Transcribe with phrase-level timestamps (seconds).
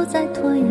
[0.00, 0.64] 不再拖延。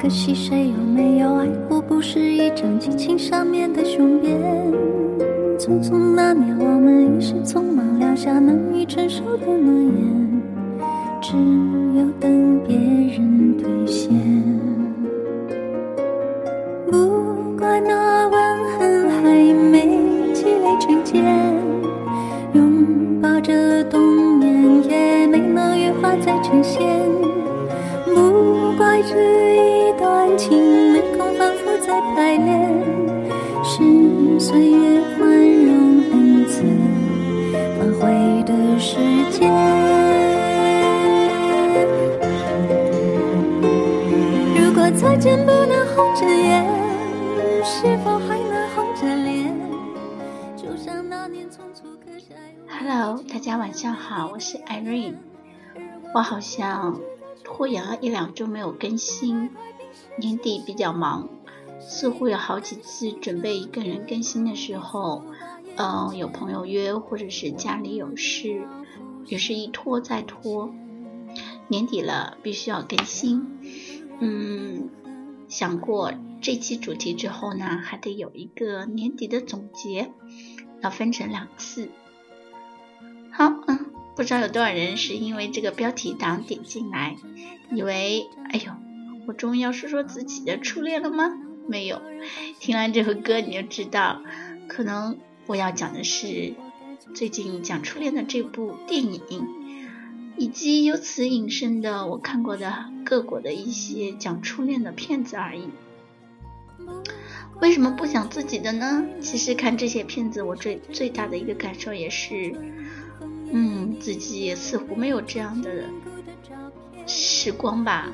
[0.00, 4.36] 可惜谁又没有爱过，不是一张激情上面的雄辩。
[5.56, 10.42] 匆匆那年，我们一时匆忙撂下难以承受的诺言，
[11.20, 11.36] 只
[11.96, 13.20] 有等别人
[30.42, 32.68] 情没空反复再排练，
[33.62, 36.64] 是岁月宽容恩赐
[37.78, 38.96] 反悔的时
[39.30, 39.48] 间。
[44.56, 46.66] 如果再见不能红着眼，
[47.64, 49.54] 是否还能红着脸？
[50.56, 52.34] 就像那年匆促刻下
[52.66, 55.14] Hello，大家晚上好，我是 Irene。
[56.12, 56.98] 我好像
[57.44, 59.50] 拖延了一两周没有更新，
[60.18, 61.28] 年底比较忙，
[61.80, 65.24] 似乎有好几次准备一个人更新的时候，
[65.76, 68.66] 嗯、有朋友约或者是家里有事，
[69.28, 70.72] 于是一拖再拖。
[71.68, 73.58] 年底了，必须要更新。
[74.20, 74.90] 嗯，
[75.48, 80.12] 想过这期主题之后呢，还得有一个年底的总结，
[80.82, 81.88] 要分成两次。
[83.30, 87.16] 好，嗯，不知道有多少人是因为这个标题党点进来，
[87.70, 88.72] 以为哎呦，
[89.26, 91.32] 我终于要说说自己的初恋了吗？
[91.68, 92.02] 没有，
[92.58, 94.22] 听完这首歌你就知道，
[94.68, 96.54] 可能我要讲的是
[97.14, 99.46] 最近讲初恋的这部电影，
[100.36, 105.68] 以及由此引申的我看过的各国的一些讲初恋的片子而已。
[107.60, 109.04] 为什么不讲自己的呢？
[109.20, 112.52] 其实看这些片子，我最最大的一个感受也是，
[113.52, 115.84] 嗯，自己似乎没有这样的
[117.06, 118.12] 时光吧。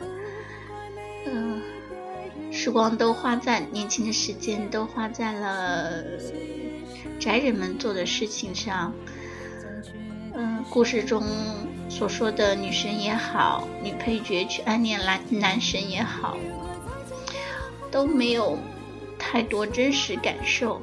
[1.27, 1.61] 嗯、
[2.51, 6.03] 时光都花在年轻的时间都花在了
[7.19, 8.93] 宅人们做的事情上。
[10.35, 11.23] 嗯、故事中
[11.89, 16.39] 所说的女神也好，女配角去暗恋男男神也好，
[17.91, 18.57] 都没有
[19.19, 20.81] 太多真实感受。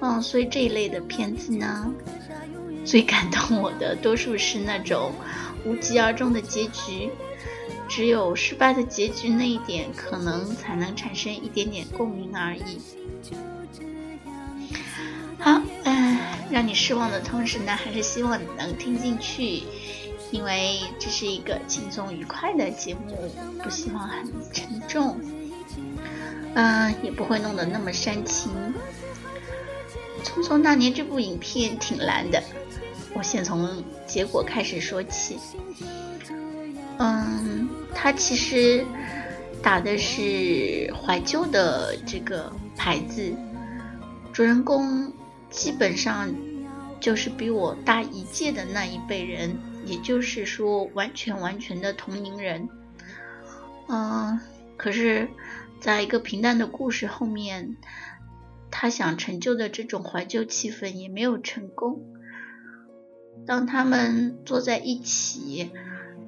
[0.00, 1.90] 嗯，所以这一类的片子呢，
[2.84, 5.12] 最感动我的多数是那种
[5.64, 7.08] 无疾而终的结局，
[7.94, 12.80] 只有失败的结局那一点可能才能产生一点点共鸣而已。
[15.38, 16.18] 好，嗯，
[16.50, 19.64] 让你失望的同时呢，还是希望你能听进去，
[20.30, 23.30] 因为这是一个轻松愉快的节目，
[23.62, 24.24] 不希望很
[24.54, 25.20] 沉重。
[26.54, 28.50] 嗯，也不会弄得那么煽情。
[30.26, 32.42] 《匆匆那年》这部影片挺难的，
[33.12, 35.36] 我先从结果开始说起。
[37.04, 38.86] 嗯，它其实
[39.60, 43.34] 打的是怀旧的这个牌子，
[44.32, 45.12] 主人公
[45.50, 46.32] 基本上
[47.00, 52.68] 就是比我大一届的那一辈人，也就是说完全完全的同龄人。
[53.88, 54.38] 嗯，
[54.76, 55.28] 可是，
[55.80, 57.76] 在一个平淡的故事后面，
[58.70, 62.00] 他想成就的这种怀旧气氛也没有成功。
[63.44, 65.72] 当他们坐在一起，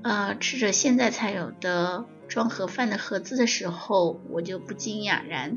[0.04, 5.56] 呃，吃着现在才有的装盒饭的盒子的时候，我就不禁哑然。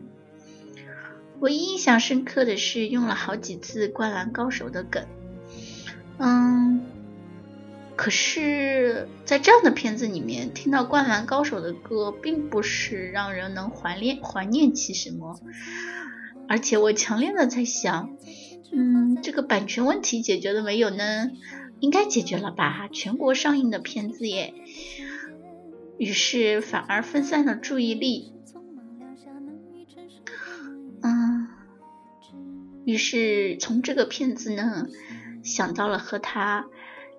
[1.42, 5.06] 唯一印象深刻的是用了好几次《灌篮高手》的梗，
[6.18, 6.82] 嗯，
[7.98, 15.40] 可是，在这样的片子里面，听到《灌篮高手》的歌，并不是让人能怀念怀念起什么，
[16.48, 18.16] 而且我强烈的在想，
[18.72, 21.32] 嗯，这个版权问题解决了没有呢？
[21.80, 24.54] 应该解决了吧，全国上映的片子耶。
[25.98, 28.32] 于是反而分散了注意力，
[31.02, 31.48] 嗯，
[32.86, 34.88] 于是从这个片子呢，
[35.44, 36.68] 想到了和他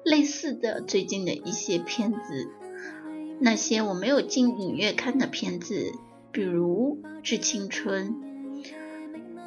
[0.05, 2.49] 类似的最近的一些片子，
[3.41, 5.93] 那些我没有进影院看的片子，
[6.31, 8.15] 比如《致青春》，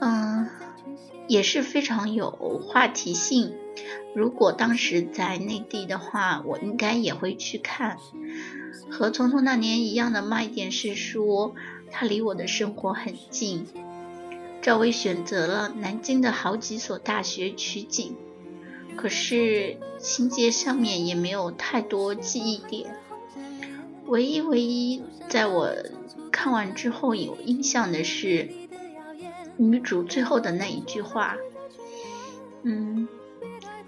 [0.02, 0.50] 嗯，
[1.32, 3.54] 也是非常有话题性。
[4.14, 7.98] 如果当时在内地的话，我应该也会去看。
[8.90, 11.56] 和《匆匆那年》一样的卖点是说，
[11.90, 13.66] 它离我的生活很近。
[14.62, 18.14] 赵薇选择了南京的好几所大学取景，
[18.98, 22.94] 可是情节上面也没有太多记忆点。
[24.06, 25.74] 唯一唯一在我
[26.30, 28.50] 看完之后有印象的是
[29.58, 31.38] 女主最后的那一句话，
[32.64, 33.08] 嗯。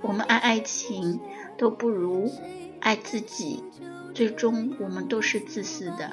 [0.05, 1.21] 我们爱爱情
[1.57, 2.29] 都不如
[2.81, 3.63] 爱自己，
[4.13, 6.11] 最终我们都是自私的。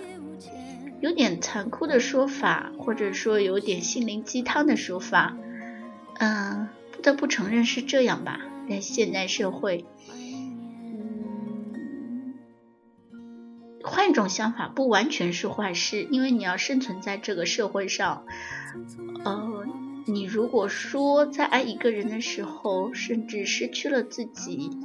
[1.01, 5.37] 有点残酷的说法，或者说有点心灵鸡汤的说法，
[6.21, 8.41] 嗯，不得不承认是这样吧。
[8.69, 9.85] 在现代社会，
[14.21, 18.27] 这种想法，不完全是坏事，因为你要生存在这个社会上，
[19.25, 19.65] 呃，
[20.05, 24.77] 你如果说在爱一个人的时候，甚至失去了自己。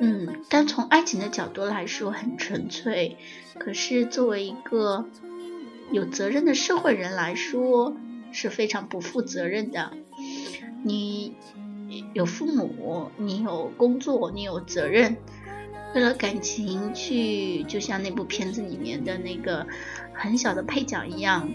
[0.00, 3.16] 嗯，但从爱情的角度来说很纯粹，
[3.60, 5.04] 可是作为一个
[5.92, 7.96] 有责任的社会人来说
[8.32, 9.92] 是非常不负责任的。
[10.82, 11.36] 你
[12.12, 15.16] 有父母，你有工作，你有责任，
[15.94, 19.66] 为了感情去，就像那部片子里面的那个
[20.12, 21.50] 很小的配角一样，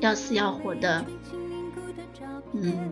[0.00, 1.04] 要死要活的，
[2.52, 2.90] 嗯。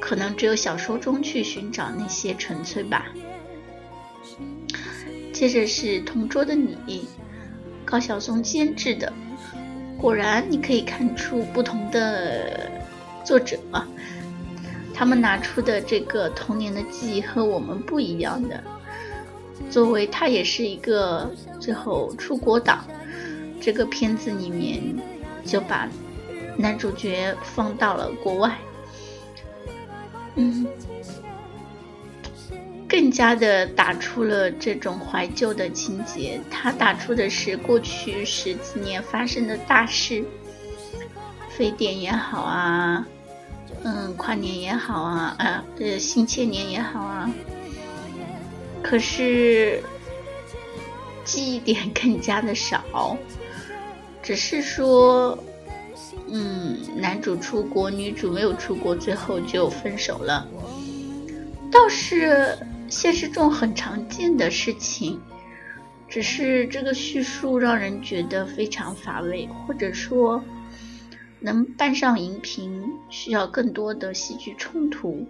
[0.00, 3.06] 可能只有小说中去寻找那些纯粹吧。
[5.32, 6.76] 接着是《同桌的你》，
[7.84, 9.12] 高晓松监制的。
[9.98, 12.70] 果然，你可以看出不同的
[13.24, 13.58] 作者，
[14.96, 18.58] 他们拿出的这个童年的记忆和我们不一样的。
[19.70, 22.82] 作为他也是一个最后出国党，
[23.60, 24.82] 这个片子里面
[25.44, 25.86] 就把
[26.56, 28.56] 男主角放到了国外。
[30.36, 30.66] 嗯，
[32.88, 36.40] 更加的打出了这种怀旧的情节。
[36.50, 40.24] 他打出的是过去十几年发生的大事，
[41.50, 43.06] 非典也好啊，
[43.84, 47.30] 嗯，跨年也好啊，啊，呃，新千年也好啊。
[48.82, 49.82] 可是
[51.24, 53.16] 记忆点更加的少，
[54.22, 55.38] 只是说。
[56.28, 60.44] 嗯，男主出国，女主没有出国，最后就分手了，
[61.70, 62.58] 倒是
[62.88, 65.20] 现实中很常见的事情，
[66.08, 70.42] 只是这个叙述让人觉得非常乏味，或者说
[71.46, 75.26] 能搬上荧屏需要更多的戏剧冲突。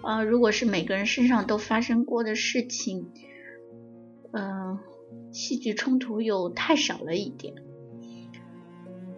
[0.00, 3.10] 啊，如果是每个人身上都发生过的事情，
[4.32, 4.78] 嗯，
[5.32, 7.54] 戏剧冲突又太少了一点。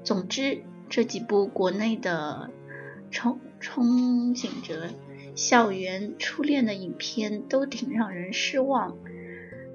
[0.02, 0.62] 总之。
[0.90, 2.48] 这几部国内的
[3.12, 4.88] 憧憧憬着
[5.34, 8.96] 校园初恋的影片都挺让人失望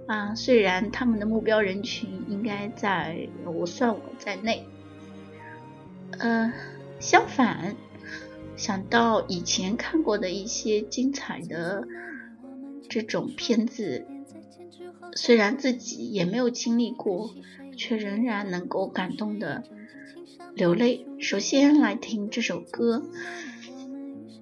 [0.07, 0.33] 啊！
[0.33, 4.65] 虽然他们的目标人群应该在我算我在内，
[6.19, 6.53] 呃，
[6.99, 7.75] 相反，
[8.55, 11.87] 想到以前看过的一些精彩的
[12.89, 14.05] 这种片子，
[15.15, 17.33] 虽然自己也没有经历过，
[17.77, 19.63] 却仍然能够感动的。
[20.55, 21.07] 流泪。
[21.19, 23.01] 首先来听这首歌，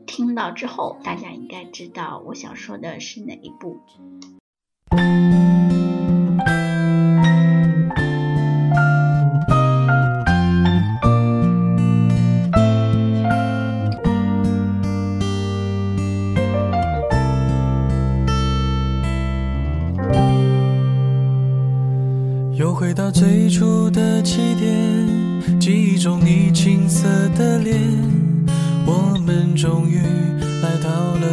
[0.05, 3.79] 听到之后，大家应该知道我想说的是哪一部。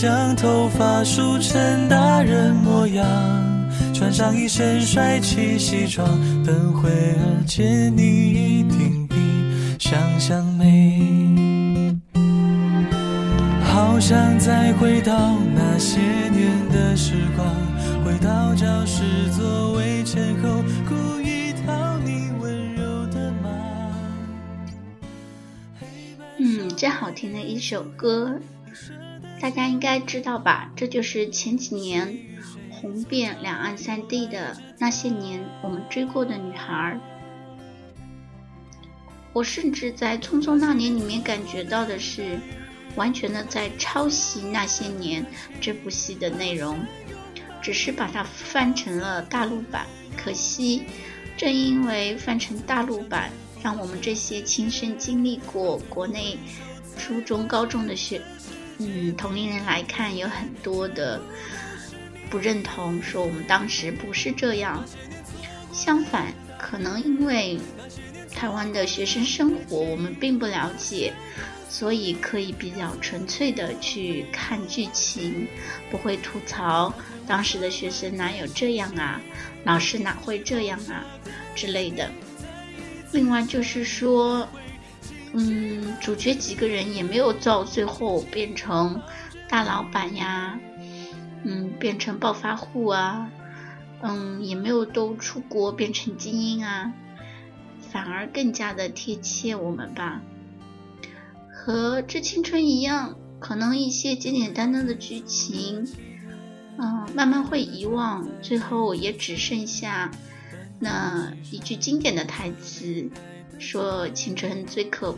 [0.00, 3.04] 将头发梳成大人模样，
[3.92, 6.06] 穿上一身帅气西装，
[6.44, 9.16] 等会儿见你一定比
[9.76, 11.96] 想象美。
[13.64, 15.98] 好想再回到那些
[16.30, 17.44] 年的时光，
[18.04, 19.02] 回到教室
[19.36, 20.62] 座位前后。
[20.88, 23.50] 故意讨你温柔的骂。
[26.38, 28.38] 嗯真好听的一首歌，
[29.40, 30.70] 大家应该知道吧？
[30.74, 32.18] 这就是前几年
[32.70, 36.98] 红遍两岸三地的那些年我们追过的女孩。
[39.32, 42.38] 我甚至在《匆匆那年》里面感觉到的是，
[42.96, 45.22] 完全的在抄袭《那些年》
[45.60, 46.78] 这部戏的内容，
[47.62, 49.86] 只是把它翻成了大陆版。
[50.16, 50.82] 可惜，
[51.36, 53.30] 正因为翻成大陆版，
[53.62, 56.36] 让我们这些亲身经历过国内。
[57.00, 58.20] 初中、高中的学，
[58.78, 61.20] 嗯，同龄人来看有很多的
[62.30, 64.84] 不认同，说我们当时不是这样。
[65.72, 67.58] 相反，可能因为
[68.34, 71.12] 台湾的学生生活我们并不了解，
[71.68, 75.46] 所以可以比较纯粹的去看剧情，
[75.90, 76.92] 不会吐槽
[77.26, 79.20] 当时的学生哪有这样啊，
[79.64, 81.04] 老师哪会这样啊
[81.54, 82.10] 之类的。
[83.12, 84.48] 另外就是说，
[85.32, 89.00] 嗯，主角几个人也没有到最后变成
[89.48, 90.58] 大老板呀，
[91.44, 93.30] 嗯，变成暴发户啊。
[94.00, 96.92] 嗯，也没有都出国变成精英啊，
[97.90, 100.22] 反而更加的贴切我们吧。
[101.52, 105.88] 和《致青春》一样，可能一些简简单单的剧情，
[106.78, 110.12] 嗯，慢慢会遗忘，最后也只剩下
[110.78, 113.10] 那一句经典的台词：
[113.58, 115.16] 说青春最可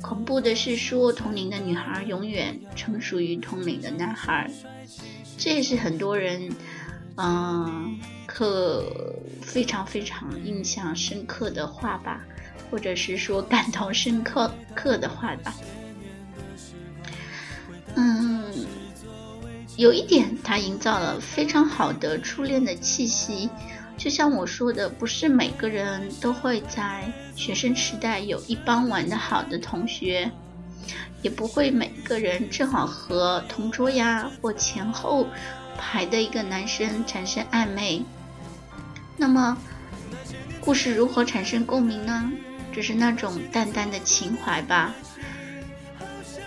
[0.00, 4.50] 恐怖的是说同龄的女孩永远成熟于同龄的男孩。
[5.36, 6.50] 这也是很多人。
[7.16, 8.82] 嗯，可
[9.42, 12.24] 非常非常印象深刻的话吧，
[12.70, 15.54] 或者是说感同身刻刻的话吧。
[17.96, 18.66] 嗯，
[19.76, 23.50] 有一点，它营造了非常好的初恋的气息。
[23.96, 30.30] 就像我说的，不是每个人都会在学生时代有一帮玩的好的同学，
[31.22, 35.26] 也不会每个人正好和同桌呀或前后。
[35.84, 38.04] 排的一个男生产生暧昧，
[39.16, 39.56] 那么
[40.60, 42.30] 故事如何产生共鸣呢？
[42.72, 44.94] 只是那种淡淡的情怀吧。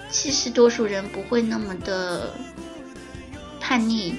[0.09, 2.33] 其实多数人不会那么的
[3.59, 4.15] 叛逆，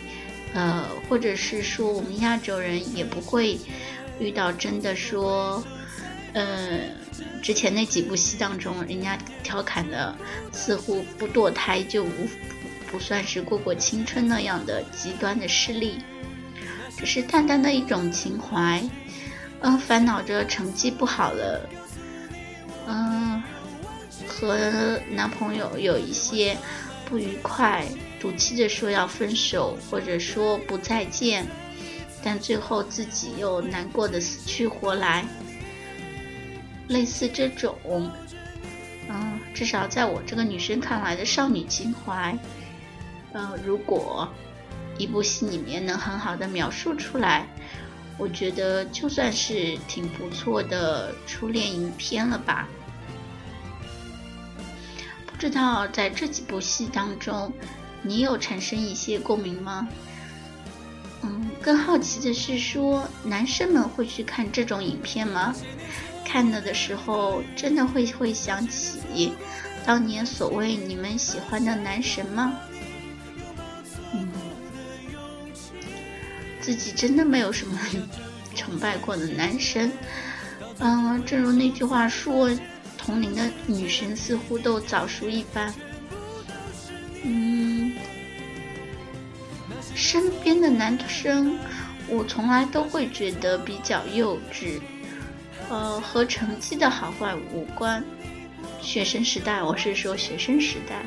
[0.55, 3.59] 呃，或者是说我们亚洲人也不会
[4.19, 5.63] 遇到真的说，
[6.33, 6.81] 呃，
[7.43, 10.15] 之前那几部戏当中人家调侃的，
[10.53, 12.29] 似乎不堕胎就无。
[12.89, 15.99] 不算是过过青春那样的极端的事例，
[16.97, 18.81] 只是淡淡的一种情怀。
[19.61, 21.69] 嗯，烦恼着成绩不好了，
[22.87, 23.43] 嗯，
[24.29, 26.57] 和男朋友有一些
[27.05, 27.85] 不愉快，
[28.27, 31.47] 赌气的说要分手，或者说不再见，
[32.25, 35.25] 但最后自己又难过的死去活来。
[36.89, 38.11] 类似这种，
[39.09, 42.37] 嗯，至少在我这个女生看来的少女情怀。
[43.33, 44.29] 呃，如果
[44.99, 47.47] 一部戏里面能很好的描述出来，
[48.19, 52.67] 我觉得就算是挺不错的初恋影片了吧。
[55.27, 57.53] 不知道在这几部戏当中，
[58.07, 59.89] 你有产生一些共鸣吗？
[61.23, 65.55] 嗯，更好奇的是说，男生们会去看这种影片吗？
[66.25, 69.33] 看了的时候，真的会会想起
[69.85, 72.53] 当年所谓你们喜欢的男神吗？
[74.13, 74.29] 嗯
[76.61, 77.79] 自己真的没有什么
[78.57, 79.93] 崇拜过的男神，
[80.79, 82.51] 嗯，正如那句话说，
[82.99, 85.73] 同龄的女神似乎都早熟一般，
[87.29, 87.93] 嗯，
[89.97, 91.59] 身边的男生，
[92.09, 94.81] 我从来都会觉得比较幼稚，
[95.69, 98.05] 呃，和成绩的好坏无关。
[98.81, 101.03] 学生时代，我是说学生时代，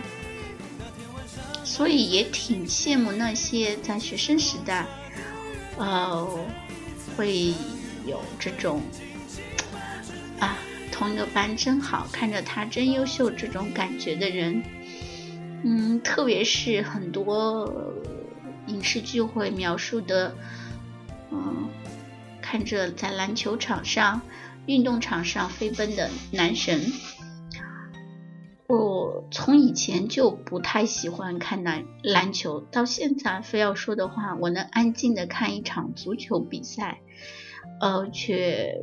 [1.63, 4.85] 所以也挺羡慕那些在学生时代。
[5.77, 6.27] 呃，
[7.15, 7.53] 会
[8.05, 8.81] 有这种
[10.39, 10.57] 啊，
[10.91, 14.61] 同一个班真好看着他真优秀这种感觉的人，
[15.63, 17.93] 嗯，特别是很多
[18.67, 20.33] 影视剧会描述的，
[21.31, 21.67] 嗯，
[22.41, 24.21] 看着在篮球场上、
[24.65, 26.79] 运动场上飞奔的男神。
[28.67, 36.99] 我从以前就不太喜欢看篮篮球，到现在非要说的话，我能安静的看一场足球比赛，
[37.81, 38.79] 呃，却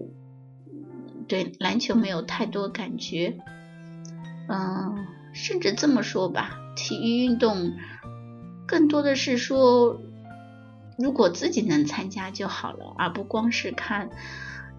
[1.29, 3.39] 对篮球没有太多感觉。
[4.49, 7.73] 嗯，甚至这么说吧，体育运动
[8.67, 10.01] 更多的是说，
[10.97, 14.11] 如果自己能参加就好了，而不光是看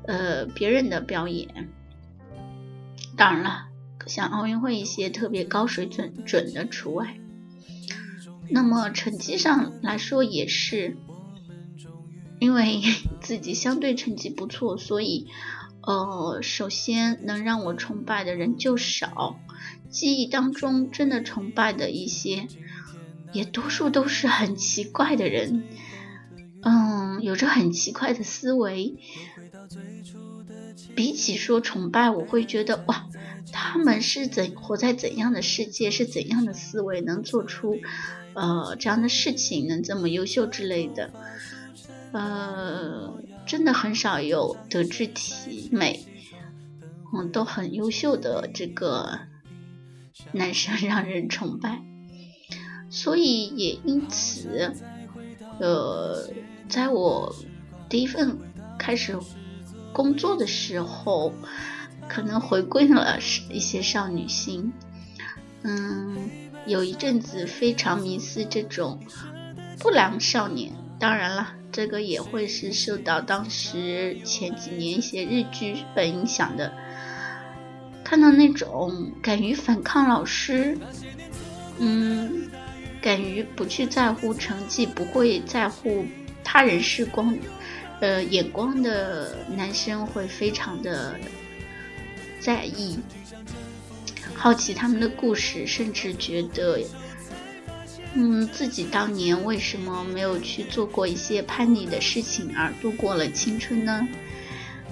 [0.05, 1.67] 呃别人的表演。
[3.17, 3.63] 当然了。
[4.05, 7.19] 像奥运会一些特别高水准准的除外，
[8.49, 10.95] 那么成绩上来说也是，
[12.39, 12.81] 因为
[13.19, 15.27] 自己相对成绩不错，所以
[15.81, 19.37] 呃，首先能让我崇拜的人就少，
[19.89, 22.47] 记忆当中真的崇拜的一些，
[23.33, 25.63] 也多数都是很奇怪的人，
[26.61, 28.95] 嗯，有着很奇怪的思维，
[30.95, 33.07] 比起说崇拜，我会觉得哇。
[33.49, 37.77] 他们是怎活在怎样的世界，是怎样的思维，能做出
[38.33, 41.13] 呃这样的事情，能这么优秀之类的，
[42.11, 46.05] 呃，真的很少有德智体美，
[47.13, 49.17] 嗯，都很优秀的这个
[50.31, 51.81] 男生让人崇拜，
[52.89, 54.73] 所以也因此，
[55.59, 56.29] 呃，
[56.69, 57.35] 在我
[57.89, 58.37] 第一份
[58.77, 59.17] 开始
[59.93, 61.33] 工作的时候，
[62.07, 63.19] 可能回归了
[63.49, 64.73] 一些少女心，
[65.63, 66.29] 嗯，
[66.65, 68.99] 有一阵子非常迷思这种
[69.79, 71.53] 不良少年，当然了。
[71.69, 76.73] 这个也会是受到当时前几年一些日剧本影响的，
[78.07, 80.77] 看到那种敢于反抗老师，
[81.77, 82.49] 嗯，
[83.01, 86.05] 敢于不去在乎成绩，不会在乎
[86.41, 87.37] 他人视光，
[87.99, 91.19] 呃眼光的男生会非常的
[92.39, 92.97] 在意，
[94.33, 96.79] 好奇他们的故事，甚至觉得。
[98.13, 104.07] 嗯，自己当年为什么没有去做过一些叛逆的事情而度过了青春呢？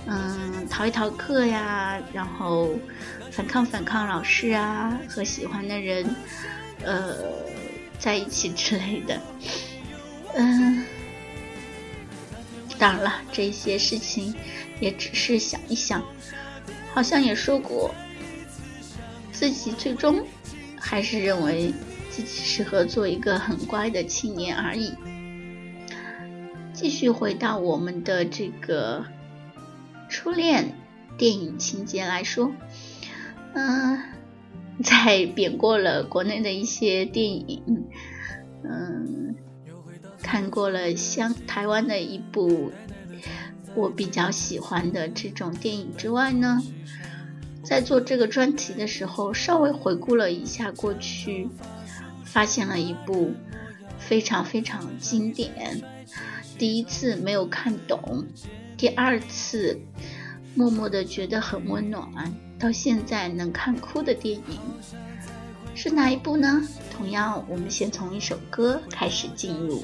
[0.08, 2.76] 嗯，逃一逃课呀，然后
[3.32, 6.06] 反抗反抗老师啊，和喜欢的人
[6.84, 7.16] 呃
[7.98, 9.20] 在一起之类的。
[10.36, 10.86] 嗯，
[12.78, 14.34] 当然了，这些事情
[14.80, 16.04] 也只是想一想，
[16.94, 17.94] 好像也说过，
[19.32, 20.26] 自己最终
[20.80, 21.74] 还是认为。
[22.12, 24.94] 自己适合做一个很乖的青年而已。
[26.72, 29.04] 继续回到我们的这个
[30.10, 30.74] 初恋
[31.18, 32.52] 电影情节来说，
[33.54, 34.02] 嗯，
[34.84, 37.86] 在贬过了国内的一些电影，
[38.64, 39.36] 嗯，
[40.22, 42.72] 看过了香台湾的一部
[43.76, 46.62] 我比较喜欢的这种电影之外呢，
[47.64, 51.50] 在做这个专题的时候，稍微回顾了一下过去。
[52.26, 53.34] 发现了一部
[53.98, 55.82] 非常非常经典，
[56.58, 58.26] 第一次没有看懂，
[58.78, 59.80] 第二次
[60.54, 62.06] 默默的觉得很温暖，
[62.60, 64.60] 到现在能看哭的电影
[65.74, 66.62] 是哪一部呢？
[66.92, 69.84] 同样，我们先从一首歌开始进入。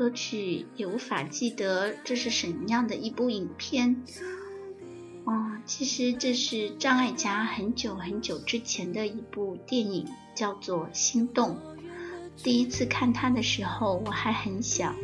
[0.00, 4.02] 歌曲也无法记得这是什么样的一部影片。
[5.24, 11.50] 哦，其实这是张艾嘉很久很久之前的一部电影，叫做《心动》。
[12.42, 14.94] 第一次看它的时候我还很小，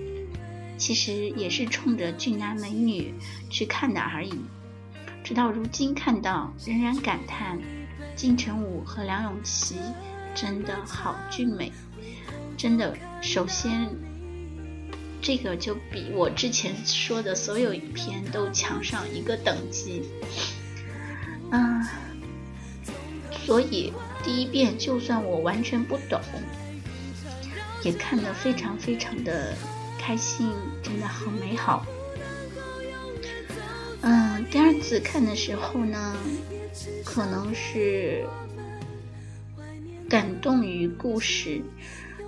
[0.78, 3.12] 其实也是冲着俊男美女
[3.50, 4.32] 去看的而已。
[5.22, 7.60] 直到如今看到，仍然感叹
[8.14, 9.76] 金城武和梁咏琪
[10.34, 11.70] 真的好俊美，
[12.56, 12.96] 真的。
[13.20, 14.15] 首先。
[15.22, 20.02] 这个就比我之前说的所有影片都强上一个等级，
[21.50, 21.84] 嗯，
[23.44, 26.20] 所以第一遍就算我完全不懂，
[27.82, 29.52] 也看得非常非常的
[29.98, 30.52] 开心，
[30.82, 31.84] 真的很美好。
[34.02, 36.16] 嗯，第二次看的时候呢，
[37.04, 38.24] 可能是
[40.08, 41.60] 感动于故事。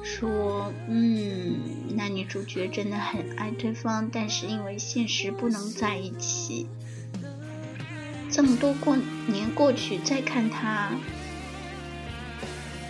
[0.08, 1.60] 说，嗯，
[1.94, 6.66] 男女主角真的很爱对方，但是因为现实不能在一起。
[8.30, 10.90] 这么多过年过去，再看他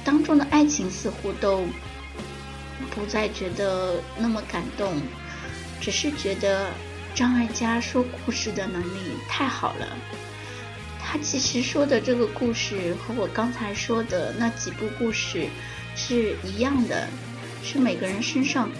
[0.04, 1.64] 当中的爱情，似乎都
[2.92, 4.94] 不再觉得那么感动，
[5.80, 6.70] 只是觉得
[7.16, 9.96] 张艾嘉说故事的能力太好了。
[11.10, 15.48] 他其实说的这个故事和我刚才说的那几部故事。
[16.00, 17.08] 是一样的，
[17.64, 18.70] 是每个人身上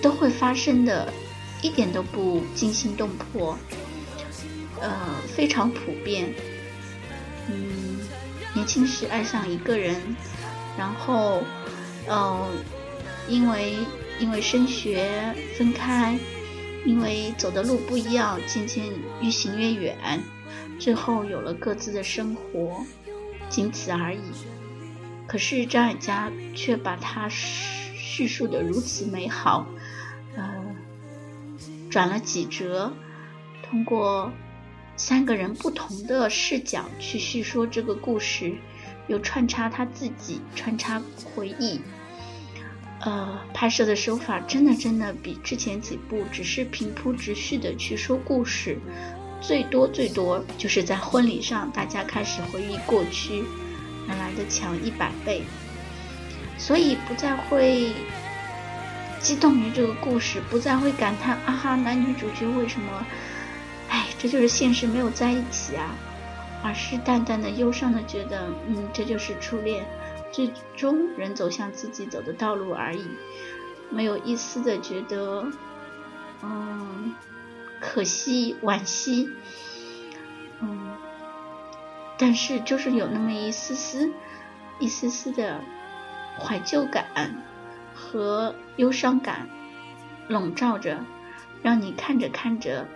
[0.00, 1.12] 都会发生的，
[1.60, 3.58] 一点都不惊心动魄，
[4.80, 4.90] 呃，
[5.36, 6.32] 非常普遍。
[7.50, 7.98] 嗯，
[8.54, 9.94] 年轻时爱上一个人，
[10.78, 11.42] 然后，
[12.06, 12.48] 呃，
[13.28, 13.74] 因为
[14.18, 16.18] 因为升学分开，
[16.86, 18.86] 因为走的路不一样，渐渐
[19.20, 20.22] 越行越远，
[20.82, 22.84] 最后有了各自的生活，
[23.48, 24.18] 仅此而已。
[25.28, 29.64] 可是张艾嘉却把它叙述的如此美好，
[30.34, 30.42] 呃，
[31.88, 32.92] 转了几折，
[33.62, 34.32] 通过
[34.96, 38.52] 三个人不同的视角去叙说这个故事，
[39.06, 41.80] 又穿插他自己，穿插回忆。
[43.02, 48.76] 呃，拍摄的手法真的真的比之前几部只是平铺直叙的去说故事，
[49.42, 53.44] 最多最多就是在婚礼上大家开始回忆过去，
[54.08, 55.42] 原来的强一百倍，
[56.56, 57.92] 所以不再会
[59.20, 63.04] 激动于这个故事，不再会感叹啊哈男女主角为什么，
[63.88, 65.94] 哎，这就是现实没有在一起啊，
[66.62, 69.84] 而是淡淡的忧伤的觉得，嗯，这就是初恋。
[70.30, 73.04] 最终，人走向自己走的道路而已，
[73.90, 75.44] 没有一丝的觉得，
[76.42, 77.14] 嗯，
[77.82, 79.28] 可惜、惋惜，
[80.60, 80.96] 嗯，
[82.16, 84.12] 但是就是有那么一丝丝、
[84.78, 85.60] 一丝丝的
[86.38, 87.42] 怀旧感
[87.92, 89.48] 和忧伤感
[90.28, 91.04] 笼罩着，
[91.62, 92.86] 让你看着看着，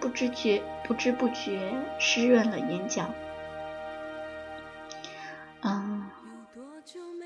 [0.00, 3.12] 不知觉、不知不觉湿润了眼角。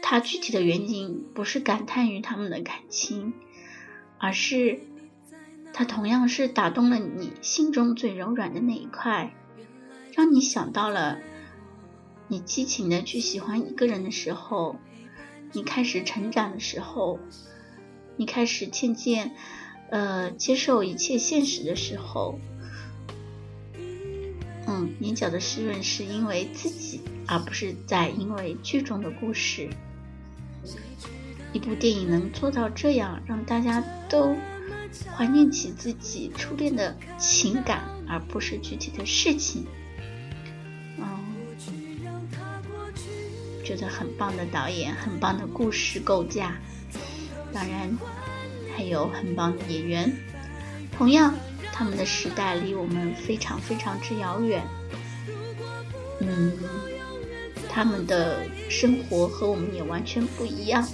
[0.04, 3.32] 他具体的原因不是感叹于他们的感情，
[4.18, 4.80] 而是
[5.72, 9.34] 它同样是打动了你心中最柔软的那一块，
[10.14, 11.18] 让你想到了
[12.28, 14.76] 你激情的去喜欢一个人的时候，
[15.52, 17.18] 你开始成长的时候，
[18.16, 19.32] 你开始渐渐
[19.90, 22.38] 呃接受一切现实的时候，
[24.66, 29.68] 嗯，眼角的湿润是因为自己，而不是在因为剧中的故事。
[31.52, 34.34] 一部电影能做到这样，让大家都
[35.16, 39.66] 怀念起自己初恋的情感，而不是具体的事情，
[40.98, 41.04] 嗯，
[43.64, 46.56] 觉得很棒的导演，很棒的故事构架，
[47.52, 47.96] 当然
[48.76, 50.12] 还有很棒的演员。
[50.96, 51.34] 同样，
[51.72, 54.62] 他们的时代离我们非常非常之遥远，
[56.20, 56.52] 嗯，
[57.68, 60.86] 他们的生活和我们也完全不一样。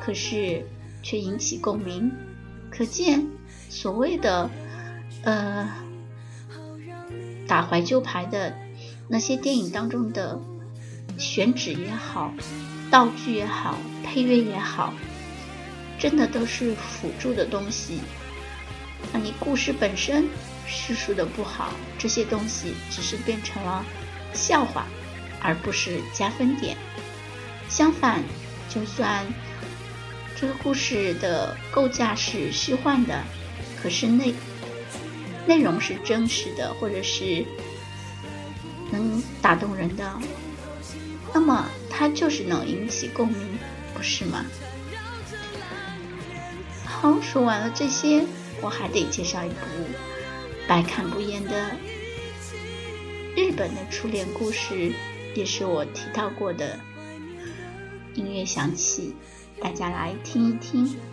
[0.00, 0.66] 可是，
[1.02, 2.12] 却引起共鸣，
[2.74, 3.26] 可见
[3.68, 4.50] 所谓的，
[5.24, 5.70] 呃，
[7.46, 8.56] 打怀旧牌的
[9.08, 10.40] 那些电影当中的
[11.18, 12.32] 选址也好，
[12.90, 14.94] 道具也好，配乐也好，
[15.98, 18.00] 真的都是辅助的东西。
[19.12, 20.26] 那你故事本身
[20.66, 23.84] 叙述的不好，这些东西只是变成了
[24.32, 24.86] 笑话，
[25.42, 26.74] 而不是加分点。
[27.68, 28.22] 相反，
[28.70, 29.26] 就算。
[30.42, 33.22] 这个故事的构架是虚幻的，
[33.80, 34.34] 可是内
[35.46, 37.44] 内容是真实的，或者是
[38.90, 40.18] 能打动人的，
[41.32, 43.56] 那么它就是能引起共鸣，
[43.94, 44.44] 不是吗？
[46.84, 48.24] 好，说完了这些，
[48.60, 49.54] 我还得介绍一部
[50.66, 51.70] 百看不厌的
[53.36, 54.92] 日本的初恋故事，
[55.36, 56.80] 也是我提到过的。
[58.14, 59.14] 音乐响起。
[59.62, 61.11] 大家来听一听。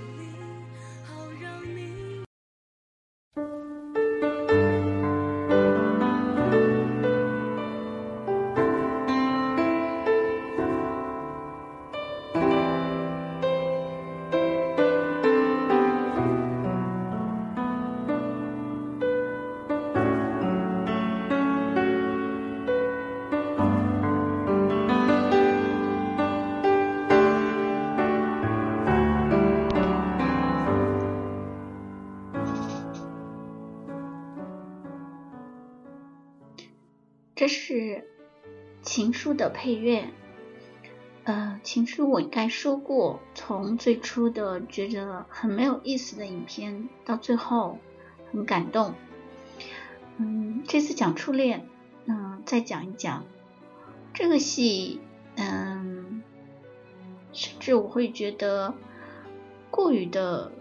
[37.40, 37.74] 这是
[38.82, 40.10] 《情书》的配乐，
[41.24, 47.80] 呃，《情书》我应该说过，从最初的觉得很没有意思的影片，到最后
[48.30, 48.94] 很感动。
[50.18, 51.66] 嗯，这次讲初恋，
[52.08, 53.24] 嗯，再讲一讲
[54.14, 55.00] 这个戏，
[55.38, 56.22] 嗯，
[57.32, 58.74] 甚至我会觉得
[59.72, 60.52] 过于的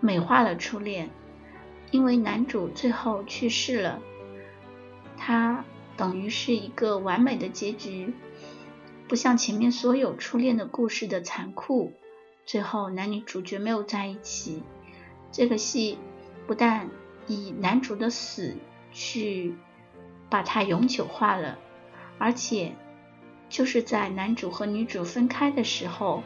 [0.00, 1.10] 美化了初恋，
[1.90, 4.00] 因为男主最后去世了，
[5.18, 5.66] 他。
[5.98, 8.14] 等于是一个完美的结局，
[9.08, 11.92] 不像前面所有初恋的故事的残酷，
[12.46, 14.62] 最后男女主角没有在一起。
[15.32, 15.98] 这个戏
[16.46, 16.88] 不但
[17.26, 18.54] 以男主的死
[18.92, 19.56] 去
[20.30, 21.58] 把它永久化了，
[22.16, 22.76] 而且
[23.48, 26.22] 就是在男主和女主分开的时候，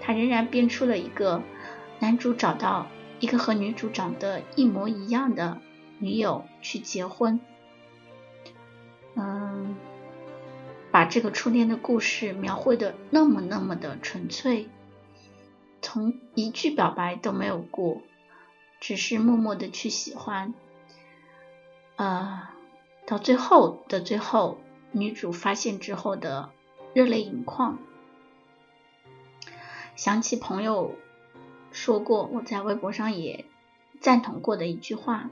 [0.00, 1.42] 他仍然编出了一个
[1.98, 2.86] 男主找到
[3.20, 5.60] 一个和女主长得一模一样的
[5.98, 7.38] 女友去结婚。
[9.14, 9.76] 嗯，
[10.90, 14.68] 把这个初恋的故事描绘的那么那么的纯粹，
[15.80, 18.00] 从一句表白都没有过，
[18.80, 20.54] 只是默默的去喜欢。
[21.96, 22.48] 呃，
[23.06, 24.58] 到最后的最后，
[24.92, 26.50] 女主发现之后的
[26.94, 27.78] 热泪盈眶。
[29.94, 30.94] 想起朋友
[31.70, 33.44] 说过，我在微博上也
[34.00, 35.28] 赞同过的一句话：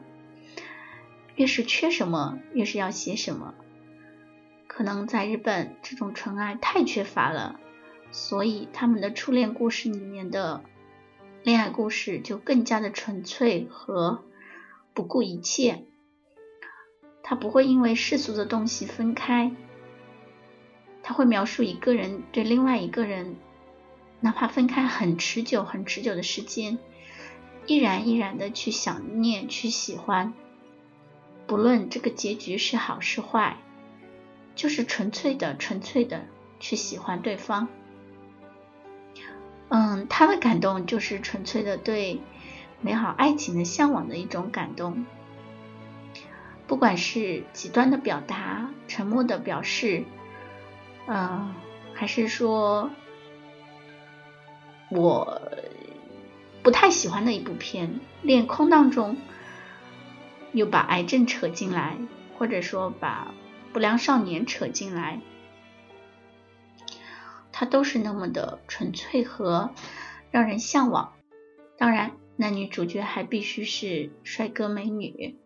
[1.35, 3.55] 越是缺什么，越是要写什么。
[4.81, 7.61] 可能在日本，这种纯爱太缺乏了，
[8.13, 10.65] 所以他们的初恋故事里面的
[11.43, 14.25] 恋爱故事就更加的纯粹和
[14.95, 15.85] 不顾一切。
[17.23, 19.53] 他不会因为世俗的东西分开，
[21.03, 23.37] 他会描述一个人对另外一个人。
[24.21, 26.79] 哪怕分开很持久、很持久的时间，
[27.67, 30.33] 依然依然的去想念、去喜欢，
[31.47, 33.59] 不论这个结局是好是坏，
[34.61, 36.27] 就是纯粹的、纯粹的
[36.59, 37.67] 去喜欢对方。
[39.71, 42.21] 嗯，他的感动就是纯粹的对
[42.83, 45.07] 美好爱情的向往的一种感动，
[46.67, 50.05] 不管是极端的表达、沉默的表示，
[51.07, 51.55] 嗯，
[51.95, 52.91] 还是说。
[54.91, 55.41] 我
[56.63, 57.89] 不太喜欢的一部片
[58.21, 59.17] 《恋空》当中，
[60.53, 61.97] 又把癌症扯进来，
[62.37, 63.33] 或者说把
[63.73, 65.21] 不良少年扯进来，
[67.53, 69.71] 他都是那么的纯粹和
[70.31, 71.13] 让人向往。
[71.77, 75.37] 当然，男女主角还必须是帅哥美女。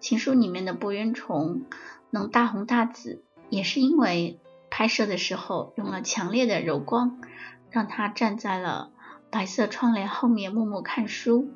[0.00, 1.64] 情书》里面的博元崇
[2.10, 4.38] 能大红大紫，也是因为
[4.70, 7.20] 拍摄的时候用了强烈的柔光。
[7.68, 8.90] 让他站在了
[9.28, 11.50] 白色窗帘后面默默看书。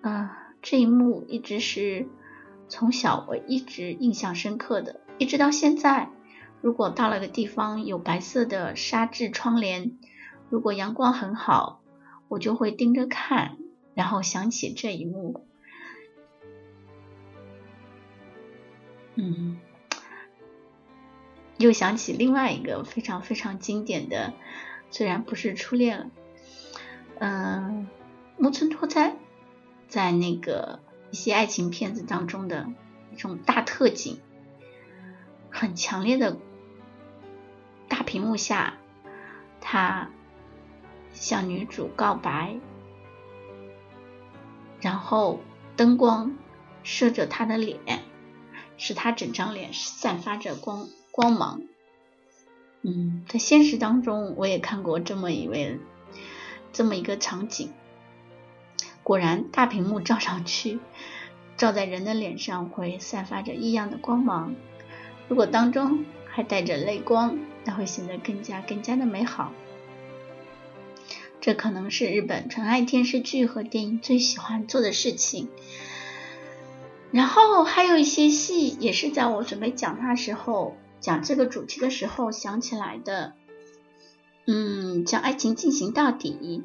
[0.00, 0.30] 嗯，
[0.62, 2.08] 这一幕一直是
[2.72, 6.08] 从小我一直印象深刻的，一直到现在。
[6.62, 9.98] 如果到了个地方有白色的纱质窗帘，
[10.48, 11.82] 如果阳光很好，
[12.28, 13.58] 我就会盯着看，
[13.94, 15.44] 然后想起这一幕。
[19.16, 19.60] 嗯。
[21.58, 24.32] 又想起另外一个非常非常经典的，
[24.90, 26.10] 虽然不是初恋了，
[27.18, 27.86] 嗯，
[28.38, 29.14] 木村拓哉
[29.88, 30.80] 在那个
[31.12, 32.66] 一些爱情片子当中的
[33.12, 34.18] 一种大特景，
[35.50, 36.38] 很强烈的
[37.86, 38.78] 大屏幕下，
[39.60, 40.10] 他
[41.12, 42.58] 向女主告白，
[44.80, 45.40] 然后
[45.76, 46.34] 灯光
[46.82, 47.78] 射着他的脸，
[48.78, 50.88] 使他整张脸散发着光。
[51.10, 51.60] 光芒，
[52.80, 55.78] 嗯，在现实当中我也看过这么一位，
[56.72, 57.70] 这么一个场景。
[59.02, 60.78] 果然，大屏幕照上去，
[61.56, 64.54] 照在人的脸上会散发着异样的光芒。
[65.28, 69.52] 如果当中还带着泪光，那会显得更加更加的美好。
[71.40, 75.48] 这可能是日本纯爱电视剧和电影最喜欢做的事情。
[77.10, 80.76] 然后还有一些戏，也是在我准备讲它时候。
[81.00, 83.32] 讲这个主题的时候想起来的，
[84.46, 86.62] 嗯，将爱情进行到底，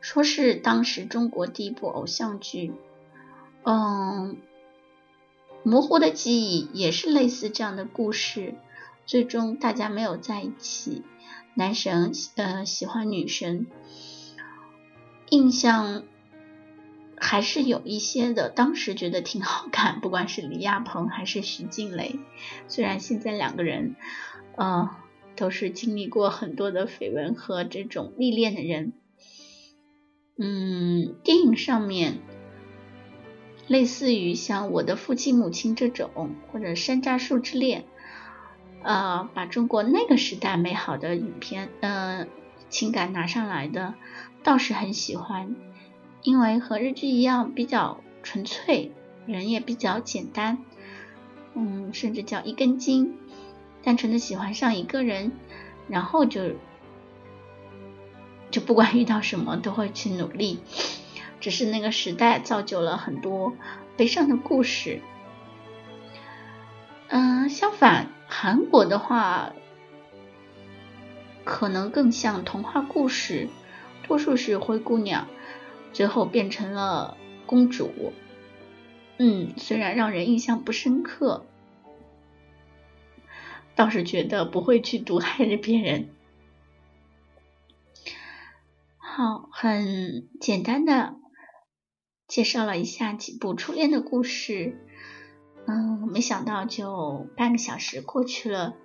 [0.00, 2.72] 说是当时中国第一部偶像剧，
[3.64, 4.36] 嗯，
[5.62, 8.54] 模糊的记忆也是类似这样的故事，
[9.06, 11.02] 最终大家没有在一起，
[11.54, 13.66] 男神呃喜欢女神，
[15.30, 16.04] 印象。
[17.20, 22.16] 还是有一些的，当时觉得挺好看，不管是李亚鹏还是徐静蕾，
[22.68, 23.96] 虽然现在两个人，
[24.54, 24.88] 呃，
[25.34, 28.92] 都是经历过很多的绯闻和这种历练的人，
[30.40, 32.18] 嗯，电影上面
[33.66, 37.84] 类似于像我的父亲母亲这种，或者山楂树之恋，
[38.84, 42.28] 呃，把中国那个时代美好的影片，呃，
[42.68, 43.94] 情感拿上来的，
[44.44, 45.56] 倒是很喜欢。
[46.22, 48.92] 因为和日剧一样比较纯粹，
[49.26, 50.58] 人也比较简单，
[51.54, 53.18] 嗯，甚至叫一根筋，
[53.82, 55.32] 单纯的喜欢上一个人，
[55.88, 56.42] 然后就
[58.50, 60.60] 就不管遇到什么都会去努力。
[61.40, 63.54] 只是那个时代造就了很多
[63.96, 65.00] 悲伤的故事。
[67.08, 69.52] 嗯，相反，韩国的话
[71.44, 73.48] 可能更像童话故事，
[74.06, 75.28] 多数是灰姑娘。
[75.90, 78.12] 最后变成了公主，
[79.16, 81.46] 嗯，虽然让人印象不深刻，
[83.74, 86.10] 倒是觉得不会去毒害着别人。
[89.18, 91.16] 好，很简单的
[92.28, 94.78] 介绍了一下几部初恋的故事。
[95.66, 98.76] 嗯，没想到就半个小时过去了，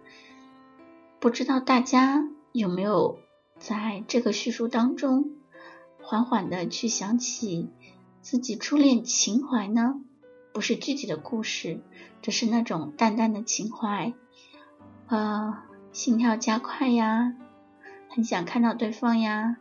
[1.20, 3.20] 不知道大家有没有
[3.60, 5.36] 在这个叙述当中
[6.02, 7.70] 缓缓的去想起
[8.24, 10.02] 自己初恋情怀呢？
[10.52, 11.80] 不是具体的故事，
[12.24, 14.16] 只是那种淡淡的情怀，
[15.10, 15.60] 呃，
[15.92, 17.36] 心跳加快呀，
[18.10, 19.58] 很想看到对方呀，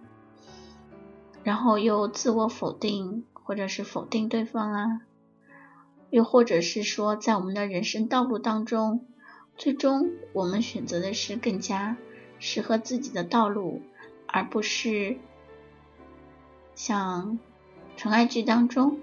[1.45, 5.01] 然后又自我否定或者是否定对方啊。
[6.11, 9.07] 又或者是说，在我们的人生道路当中，
[9.57, 11.97] 最终我们选择的是更加
[12.39, 13.81] 适合自己的道路，
[14.27, 15.17] 而不是
[16.75, 17.39] 像
[17.97, 18.99] 纯爱剧当中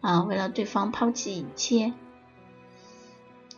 [0.00, 1.92] 啊，为了对方抛弃一切，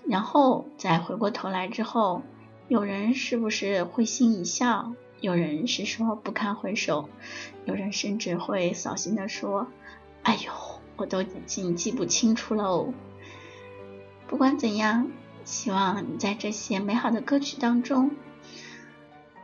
[0.07, 2.23] 然后再回过头来之后，
[2.69, 4.95] 有人是不是会心一笑？
[5.21, 7.09] 有人是说不堪回首，
[7.65, 9.69] 有人甚至会扫兴的说
[10.25, 10.53] ：“哎呦。”
[10.97, 12.93] 我都已经记不清楚喽。
[14.29, 15.11] 不管怎样，
[15.47, 18.11] 希望你在这些美好的歌曲当中，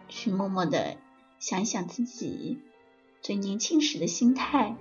[0.07, 0.99] 去默默的
[1.39, 2.61] 想一想自己
[3.23, 4.77] 最年轻时的心态，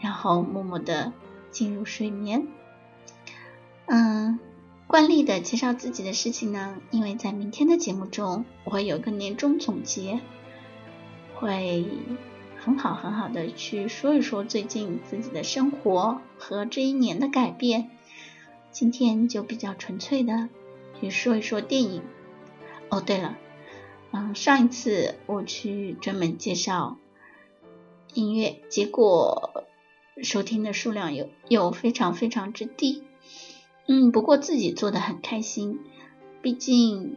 [0.00, 1.12] 然后默默的
[1.50, 2.48] 进入睡眠。
[3.84, 4.38] 嗯，
[4.86, 10.20] 惯例的介绍自己的事情呢，因为在明天的节目中，我会有个年终总结，
[11.34, 11.86] 会。
[12.56, 17.90] 很好，很好的去说一说最近自己的生活和这一年的改变。
[18.70, 20.48] 今天就比较纯粹的
[20.98, 22.00] 去说一说电影。
[22.88, 23.36] 哦，对了，
[24.12, 26.96] 嗯，上一次我去专门介绍
[28.14, 29.66] 音乐，结果
[30.22, 33.02] 收听的数量有有非常非常之低。
[33.86, 35.80] 嗯，不过自己做的很开心，
[36.40, 37.16] 毕竟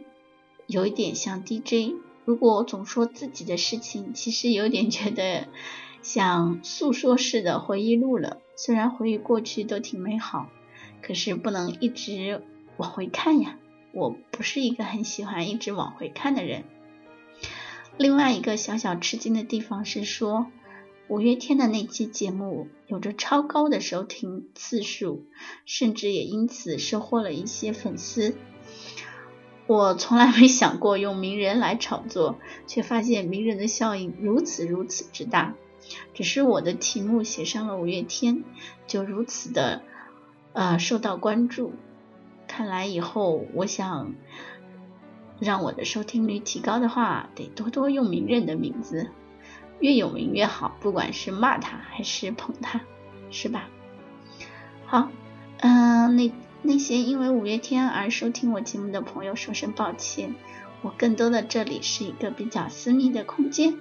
[0.66, 1.96] 有一点像 DJ。
[2.26, 5.48] 如果总说自己的事情，其实有点觉得
[6.02, 8.40] 像诉说式的回忆录了。
[8.58, 10.50] 虽然回忆过去都挺美好，
[11.02, 12.42] 可是不能一直
[12.76, 13.58] 往回看呀。
[13.94, 16.66] 我不是一个很喜欢一直往回看的人。
[17.98, 20.48] 另外一个小小吃惊的地方是说，
[21.10, 25.26] 五月天的那期节目有着超高的收听次数，
[25.66, 28.36] 甚至也因此收获了一些粉丝。
[29.68, 35.56] 我从来没想过用名人来炒作，却发现名人的效应如此如此之大。
[36.14, 38.44] 只是我的题目写上了五月天，
[38.86, 39.84] 就如此的
[40.52, 41.72] 呃受到关注。
[42.48, 44.14] 看来以后我想
[45.40, 49.10] 让我的收听率提高的话，得多多用名人的名字，
[49.80, 52.82] 越有名越好，不管是骂他还是捧他，
[53.32, 53.70] 是吧？
[54.86, 55.10] 好，
[55.60, 56.32] 嗯，那。
[56.64, 60.36] 那些因为五月天而收听我节目的朋友，说声抱歉。
[60.82, 63.76] 我更多的这里是一个比较私密的空间，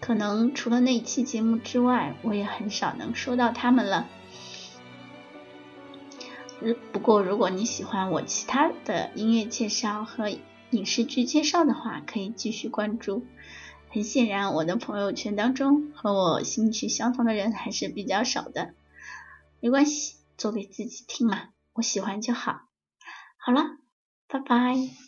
[0.00, 4.06] 可能除了那期节目之外，我也很少能说到他们了。
[6.60, 10.30] 如不过如果你喜欢我其他的音乐介绍和
[10.70, 13.26] 影视剧介绍的话，可以继续关注。
[13.96, 18.74] 很显然，我的朋友圈当中和我兴趣相同的人还是比较少的。
[19.58, 21.48] 没关系，做给自己听嘛。
[21.72, 22.60] 我喜欢就好，
[23.38, 23.62] 好了，
[24.28, 25.05] 拜拜。